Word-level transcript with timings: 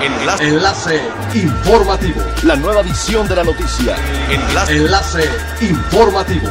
Enlace. 0.00 0.48
Enlace 0.48 1.00
informativo. 1.34 2.20
La 2.44 2.54
nueva 2.54 2.82
edición 2.82 3.26
de 3.26 3.34
la 3.34 3.42
noticia. 3.42 3.96
Enlace. 4.30 4.76
Enlace 4.76 5.24
informativo. 5.60 6.48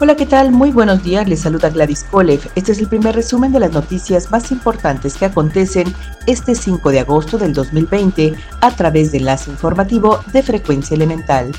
Hola, 0.00 0.16
¿qué 0.16 0.26
tal? 0.26 0.50
Muy 0.50 0.72
buenos 0.72 1.04
días, 1.04 1.28
les 1.28 1.40
saluda 1.42 1.70
Gladys 1.70 2.02
Kolev. 2.02 2.40
Este 2.56 2.72
es 2.72 2.80
el 2.80 2.88
primer 2.88 3.14
resumen 3.14 3.52
de 3.52 3.60
las 3.60 3.70
noticias 3.70 4.32
más 4.32 4.50
importantes 4.50 5.14
que 5.14 5.26
acontecen 5.26 5.94
este 6.26 6.56
5 6.56 6.90
de 6.90 6.98
agosto 6.98 7.38
del 7.38 7.52
2020 7.52 8.34
a 8.60 8.70
través 8.72 9.12
de 9.12 9.18
Enlace 9.18 9.52
Informativo 9.52 10.18
de 10.32 10.42
Frecuencia 10.42 10.96
Elemental 10.96 11.52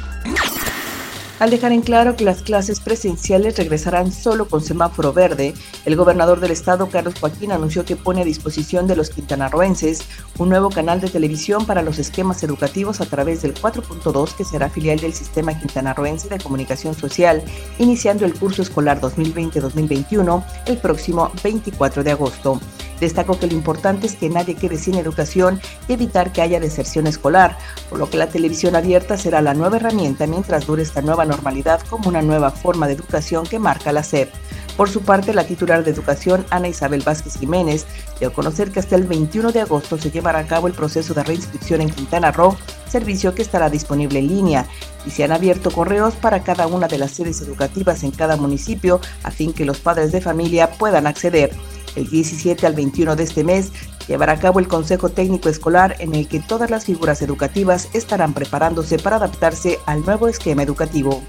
al 1.40 1.50
dejar 1.50 1.72
en 1.72 1.82
claro 1.82 2.16
que 2.16 2.24
las 2.24 2.42
clases 2.42 2.80
presenciales 2.80 3.58
regresarán 3.58 4.12
solo 4.12 4.48
con 4.48 4.62
semáforo 4.62 5.14
verde, 5.14 5.54
el 5.86 5.96
gobernador 5.96 6.40
del 6.40 6.52
estado, 6.52 6.90
Carlos 6.90 7.16
Joaquín, 7.20 7.52
anunció 7.52 7.84
que 7.86 7.96
pone 7.96 8.22
a 8.22 8.26
disposición 8.26 8.88
de 8.88 8.96
los 8.96 9.10
quintanarroenses 9.10 10.04
un 10.38 10.50
nuevo 10.50 10.70
canal 10.70 11.02
de 11.02 11.10
televisión 11.10 11.66
para 11.66 11.82
los 11.82 12.00
esquemas 12.00 12.42
educativos 12.44 13.02
a 13.02 13.06
través 13.06 13.42
del 13.42 13.54
4.2, 13.54 14.36
que 14.36 14.46
será 14.46 14.70
filial 14.70 15.00
del 15.00 15.14
Sistema 15.14 15.60
Quintanarroense 15.60 16.30
de 16.30 16.40
Comunicación 16.40 16.96
Social, 16.96 17.44
iniciando 17.80 18.26
el 18.26 18.34
curso 18.34 18.62
escolar 18.62 19.02
2020-2021 19.02 20.44
el 20.68 20.78
próximo 20.78 21.32
24 21.44 22.04
de 22.04 22.12
agosto. 22.12 22.60
Destacó 23.00 23.40
que 23.40 23.48
lo 23.48 23.54
importante 23.54 24.08
es 24.08 24.16
que 24.16 24.30
nadie 24.30 24.56
quede 24.56 24.78
sin 24.78 24.96
educación 24.96 25.60
y 25.88 25.94
evitar 25.94 26.32
que 26.32 26.42
haya 26.42 26.60
deserción 26.60 27.08
escolar, 27.08 27.58
por 27.90 28.00
lo 28.00 28.10
que 28.10 28.18
la 28.18 28.28
televisión 28.28 28.76
abierta 28.76 29.18
será 29.18 29.42
la 29.42 29.54
nueva 29.54 29.78
herramienta 29.78 30.28
mientras 30.28 30.66
dure 30.66 30.84
esta 30.84 31.02
nueva 31.02 31.26
normalidad 31.26 31.82
como 31.90 32.10
una 32.10 32.22
nueva 32.22 32.52
forma 32.52 32.88
de 32.88 32.94
educación 32.94 33.46
que 33.46 33.60
marca 33.60 33.92
la 33.92 34.04
SEP. 34.04 34.30
Por 34.78 34.90
su 34.90 35.04
parte, 35.04 35.34
la 35.34 35.46
titular 35.46 35.86
de 35.86 35.92
Educación, 35.92 36.46
Ana 36.50 36.68
Isabel 36.68 37.02
Vázquez 37.02 37.38
Jiménez, 37.38 37.86
dio 38.20 38.28
a 38.28 38.34
conocer 38.34 38.72
que 38.72 38.82
hasta 38.82 38.98
el 38.98 39.04
21 39.04 39.54
de 39.54 39.62
agosto 39.62 39.98
se 39.98 40.12
llevará 40.12 40.40
a 40.40 40.48
cabo 40.48 40.68
el 40.68 40.74
proceso 40.74 41.14
de 41.14 41.24
reinscripción 41.24 41.80
en 41.80 41.90
Quintana 41.90 42.32
Roo, 42.32 42.58
servicio 42.90 43.34
que 43.34 43.42
estará 43.42 43.70
disponible 43.70 44.20
en 44.20 44.28
línea, 44.28 44.66
y 45.06 45.12
se 45.12 45.24
han 45.24 45.32
abierto 45.32 45.72
correos 45.72 46.16
para 46.16 46.44
cada 46.44 46.68
una 46.68 46.88
de 46.88 46.98
las 46.98 47.12
sedes 47.12 47.42
educativas 47.42 48.04
en 48.04 48.12
cada 48.12 48.36
municipio 48.36 49.00
a 49.24 49.32
fin 49.32 49.54
que 49.54 49.66
los 49.66 49.80
padres 49.80 50.12
de 50.12 50.20
familia 50.20 50.72
puedan 50.72 51.08
acceder. 51.08 51.52
El 51.96 52.10
17 52.10 52.68
al 52.68 52.76
21 52.76 53.16
de 53.16 53.24
este 53.24 53.44
mes 53.44 53.72
llevará 54.08 54.34
a 54.34 54.40
cabo 54.40 54.60
el 54.60 54.68
Consejo 54.68 55.10
Técnico 55.10 55.50
Escolar 55.50 55.96
en 56.00 56.16
el 56.16 56.28
que 56.28 56.40
todas 56.40 56.70
las 56.70 56.86
figuras 56.86 57.22
educativas 57.22 57.90
estarán 57.94 58.34
preparándose 58.34 58.98
para 59.00 59.18
adaptarse 59.18 59.80
al 59.86 60.06
nuevo 60.06 60.28
esquema 60.28 60.64
educativo. 60.64 61.24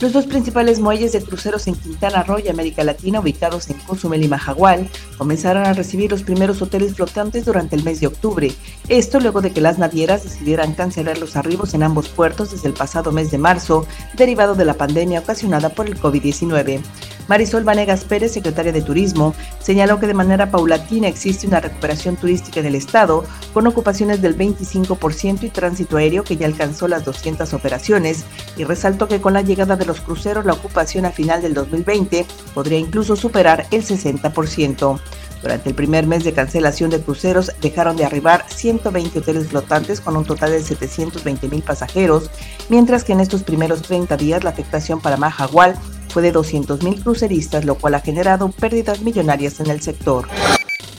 Los 0.00 0.12
dos 0.12 0.26
principales 0.26 0.78
muelles 0.78 1.10
de 1.10 1.20
cruceros 1.20 1.66
en 1.66 1.74
Quintana 1.74 2.22
Roo 2.22 2.38
y 2.38 2.46
América 2.48 2.84
Latina, 2.84 3.18
ubicados 3.18 3.68
en 3.68 3.78
Cozumel 3.78 4.22
y 4.22 4.28
Majagual, 4.28 4.88
comenzaron 5.16 5.66
a 5.66 5.72
recibir 5.72 6.12
los 6.12 6.22
primeros 6.22 6.62
hoteles 6.62 6.94
flotantes 6.94 7.44
durante 7.44 7.74
el 7.74 7.82
mes 7.82 7.98
de 7.98 8.06
octubre. 8.06 8.52
Esto 8.88 9.18
luego 9.18 9.40
de 9.40 9.50
que 9.50 9.60
las 9.60 9.78
navieras 9.78 10.22
decidieran 10.22 10.74
cancelar 10.74 11.18
los 11.18 11.34
arribos 11.34 11.74
en 11.74 11.82
ambos 11.82 12.08
puertos 12.10 12.52
desde 12.52 12.68
el 12.68 12.74
pasado 12.74 13.10
mes 13.10 13.32
de 13.32 13.38
marzo, 13.38 13.88
derivado 14.16 14.54
de 14.54 14.66
la 14.66 14.74
pandemia 14.74 15.18
ocasionada 15.18 15.70
por 15.70 15.88
el 15.88 16.00
COVID-19. 16.00 16.80
Marisol 17.28 17.62
Vanegas 17.62 18.04
Pérez, 18.04 18.32
secretaria 18.32 18.72
de 18.72 18.80
Turismo, 18.80 19.34
señaló 19.60 20.00
que 20.00 20.06
de 20.06 20.14
manera 20.14 20.50
paulatina 20.50 21.08
existe 21.08 21.46
una 21.46 21.60
recuperación 21.60 22.16
turística 22.16 22.60
en 22.60 22.66
el 22.66 22.74
estado, 22.74 23.24
con 23.52 23.66
ocupaciones 23.66 24.22
del 24.22 24.36
25% 24.36 25.42
y 25.42 25.50
tránsito 25.50 25.98
aéreo 25.98 26.24
que 26.24 26.38
ya 26.38 26.46
alcanzó 26.46 26.88
las 26.88 27.04
200 27.04 27.52
operaciones, 27.52 28.24
y 28.56 28.64
resaltó 28.64 29.08
que 29.08 29.20
con 29.20 29.34
la 29.34 29.42
llegada 29.42 29.76
de 29.76 29.84
los 29.88 30.00
cruceros 30.00 30.44
la 30.44 30.52
ocupación 30.52 31.04
a 31.04 31.10
final 31.10 31.42
del 31.42 31.54
2020 31.54 32.24
podría 32.54 32.78
incluso 32.78 33.16
superar 33.16 33.66
el 33.72 33.82
60%. 33.82 35.00
Durante 35.42 35.68
el 35.68 35.74
primer 35.74 36.06
mes 36.06 36.24
de 36.24 36.32
cancelación 36.32 36.90
de 36.90 37.00
cruceros 37.00 37.52
dejaron 37.60 37.96
de 37.96 38.04
arribar 38.04 38.44
120 38.48 39.18
hoteles 39.20 39.48
flotantes 39.48 40.00
con 40.00 40.16
un 40.16 40.24
total 40.24 40.50
de 40.50 40.62
720 40.62 41.48
mil 41.48 41.62
pasajeros, 41.62 42.30
mientras 42.68 43.04
que 43.04 43.12
en 43.12 43.20
estos 43.20 43.42
primeros 43.42 43.82
30 43.82 44.16
días 44.16 44.44
la 44.44 44.50
afectación 44.50 45.00
para 45.00 45.16
Mahahual 45.16 45.76
fue 46.08 46.22
de 46.22 46.32
200.000 46.32 47.02
cruceristas, 47.02 47.64
lo 47.64 47.76
cual 47.76 47.94
ha 47.94 48.00
generado 48.00 48.50
pérdidas 48.50 49.02
millonarias 49.02 49.60
en 49.60 49.70
el 49.70 49.80
sector. 49.80 50.26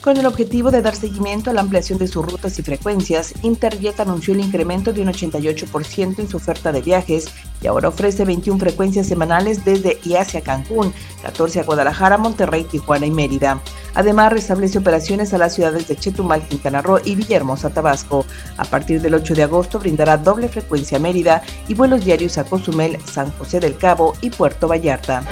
Con 0.09 0.17
el 0.17 0.25
objetivo 0.25 0.71
de 0.71 0.81
dar 0.81 0.95
seguimiento 0.95 1.51
a 1.51 1.53
la 1.53 1.61
ampliación 1.61 1.99
de 1.99 2.07
sus 2.07 2.25
rutas 2.25 2.57
y 2.57 2.63
frecuencias, 2.63 3.31
Interjet 3.43 3.99
anunció 3.99 4.33
el 4.33 4.39
incremento 4.39 4.91
de 4.91 5.03
un 5.03 5.09
88% 5.09 6.17
en 6.17 6.27
su 6.27 6.37
oferta 6.37 6.71
de 6.71 6.81
viajes 6.81 7.27
y 7.61 7.67
ahora 7.67 7.89
ofrece 7.89 8.25
21 8.25 8.59
frecuencias 8.59 9.05
semanales 9.05 9.63
desde 9.63 9.99
y 10.03 10.15
hacia 10.15 10.41
Cancún, 10.41 10.95
14 11.21 11.59
a 11.59 11.63
Guadalajara, 11.63 12.17
Monterrey, 12.17 12.63
Tijuana 12.63 13.05
y 13.05 13.11
Mérida. 13.11 13.61
Además, 13.93 14.33
restablece 14.33 14.79
operaciones 14.79 15.31
a 15.35 15.37
las 15.37 15.53
ciudades 15.53 15.87
de 15.87 15.95
Chetumal, 15.95 16.41
Quintana 16.41 16.81
Roo 16.81 16.97
y 17.05 17.13
Villahermosa, 17.13 17.69
Tabasco. 17.69 18.25
A 18.57 18.65
partir 18.65 19.03
del 19.03 19.13
8 19.13 19.35
de 19.35 19.43
agosto 19.43 19.77
brindará 19.77 20.17
doble 20.17 20.49
frecuencia 20.49 20.97
a 20.97 21.01
Mérida 21.01 21.43
y 21.67 21.75
vuelos 21.75 22.03
diarios 22.03 22.39
a 22.39 22.45
Cozumel, 22.45 22.97
San 23.05 23.29
José 23.33 23.59
del 23.59 23.77
Cabo 23.77 24.15
y 24.21 24.31
Puerto 24.31 24.67
Vallarta. 24.67 25.23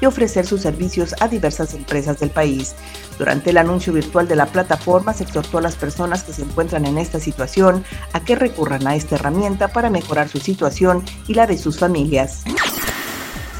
y 0.00 0.06
ofrecer 0.06 0.46
sus 0.46 0.62
servicios 0.62 1.14
a 1.20 1.28
diversas 1.28 1.74
empresas 1.74 2.18
del 2.20 2.30
país. 2.30 2.74
Durante 3.18 3.50
el 3.50 3.58
anuncio 3.58 3.92
virtual 3.92 4.26
de 4.26 4.36
la 4.36 4.46
plataforma 4.46 5.12
se 5.12 5.24
exhortó 5.24 5.58
a 5.58 5.62
las 5.62 5.76
personas 5.76 6.22
que 6.22 6.32
se 6.32 6.40
encuentran 6.42 6.86
en 6.86 6.96
esta 6.96 7.20
situación 7.20 7.84
a 8.14 8.20
que 8.20 8.34
recurran 8.34 8.86
a 8.86 8.94
esta 8.94 9.16
herramienta 9.16 9.68
para 9.68 9.90
mejorar 9.90 10.30
su 10.30 10.38
situación 10.38 11.04
y 11.28 11.34
la 11.34 11.46
de 11.46 11.58
sus 11.58 11.78
familias. 11.78 12.44